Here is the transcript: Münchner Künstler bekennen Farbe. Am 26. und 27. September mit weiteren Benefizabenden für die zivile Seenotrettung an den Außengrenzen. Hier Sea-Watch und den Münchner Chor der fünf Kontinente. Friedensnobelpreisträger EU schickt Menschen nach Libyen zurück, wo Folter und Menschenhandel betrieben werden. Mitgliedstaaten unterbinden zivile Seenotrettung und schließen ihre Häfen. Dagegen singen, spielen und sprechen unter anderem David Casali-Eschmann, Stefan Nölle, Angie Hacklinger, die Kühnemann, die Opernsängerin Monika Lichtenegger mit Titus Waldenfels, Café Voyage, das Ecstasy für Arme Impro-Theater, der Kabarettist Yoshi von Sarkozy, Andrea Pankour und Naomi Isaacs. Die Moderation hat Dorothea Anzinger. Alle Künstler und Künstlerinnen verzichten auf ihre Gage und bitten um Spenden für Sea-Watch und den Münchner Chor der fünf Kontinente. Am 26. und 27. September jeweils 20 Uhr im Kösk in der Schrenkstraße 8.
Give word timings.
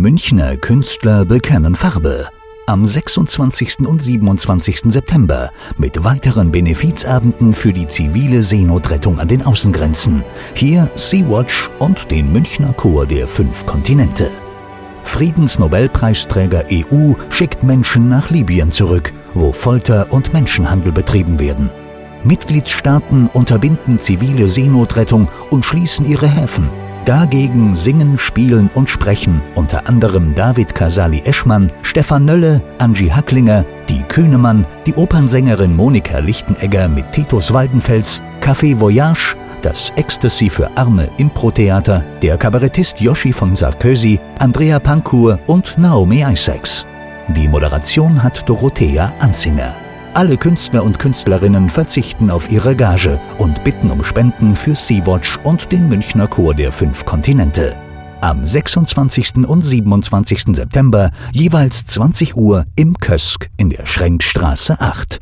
Münchner 0.00 0.56
Künstler 0.56 1.26
bekennen 1.26 1.74
Farbe. 1.74 2.26
Am 2.66 2.86
26. 2.86 3.80
und 3.80 4.00
27. 4.00 4.80
September 4.86 5.50
mit 5.76 6.02
weiteren 6.02 6.50
Benefizabenden 6.50 7.52
für 7.52 7.74
die 7.74 7.86
zivile 7.86 8.42
Seenotrettung 8.42 9.18
an 9.18 9.28
den 9.28 9.44
Außengrenzen. 9.44 10.24
Hier 10.54 10.90
Sea-Watch 10.94 11.68
und 11.80 12.10
den 12.10 12.32
Münchner 12.32 12.72
Chor 12.72 13.04
der 13.04 13.28
fünf 13.28 13.66
Kontinente. 13.66 14.30
Friedensnobelpreisträger 15.04 16.64
EU 16.72 17.12
schickt 17.28 17.62
Menschen 17.62 18.08
nach 18.08 18.30
Libyen 18.30 18.70
zurück, 18.70 19.12
wo 19.34 19.52
Folter 19.52 20.06
und 20.10 20.32
Menschenhandel 20.32 20.92
betrieben 20.92 21.38
werden. 21.38 21.68
Mitgliedstaaten 22.24 23.26
unterbinden 23.26 23.98
zivile 23.98 24.48
Seenotrettung 24.48 25.28
und 25.50 25.66
schließen 25.66 26.06
ihre 26.06 26.26
Häfen. 26.26 26.70
Dagegen 27.04 27.74
singen, 27.74 28.18
spielen 28.18 28.70
und 28.74 28.90
sprechen 28.90 29.40
unter 29.54 29.88
anderem 29.88 30.34
David 30.34 30.74
Casali-Eschmann, 30.74 31.72
Stefan 31.82 32.24
Nölle, 32.24 32.62
Angie 32.78 33.10
Hacklinger, 33.10 33.64
die 33.88 34.02
Kühnemann, 34.02 34.66
die 34.86 34.94
Opernsängerin 34.94 35.74
Monika 35.74 36.18
Lichtenegger 36.18 36.88
mit 36.88 37.10
Titus 37.12 37.52
Waldenfels, 37.52 38.22
Café 38.40 38.78
Voyage, 38.78 39.36
das 39.62 39.92
Ecstasy 39.96 40.50
für 40.50 40.70
Arme 40.76 41.08
Impro-Theater, 41.16 42.04
der 42.22 42.36
Kabarettist 42.36 43.00
Yoshi 43.00 43.32
von 43.32 43.56
Sarkozy, 43.56 44.18
Andrea 44.38 44.78
Pankour 44.78 45.38
und 45.46 45.76
Naomi 45.78 46.22
Isaacs. 46.22 46.86
Die 47.28 47.48
Moderation 47.48 48.22
hat 48.22 48.48
Dorothea 48.48 49.12
Anzinger. 49.20 49.74
Alle 50.12 50.36
Künstler 50.36 50.82
und 50.82 50.98
Künstlerinnen 50.98 51.68
verzichten 51.68 52.30
auf 52.30 52.50
ihre 52.50 52.74
Gage 52.74 53.20
und 53.38 53.62
bitten 53.62 53.90
um 53.90 54.02
Spenden 54.02 54.56
für 54.56 54.74
Sea-Watch 54.74 55.38
und 55.44 55.70
den 55.70 55.88
Münchner 55.88 56.26
Chor 56.26 56.52
der 56.52 56.72
fünf 56.72 57.04
Kontinente. 57.06 57.76
Am 58.20 58.44
26. 58.44 59.46
und 59.46 59.62
27. 59.62 60.56
September 60.56 61.12
jeweils 61.32 61.86
20 61.86 62.36
Uhr 62.36 62.66
im 62.74 62.98
Kösk 62.98 63.50
in 63.56 63.70
der 63.70 63.86
Schrenkstraße 63.86 64.80
8. 64.80 65.18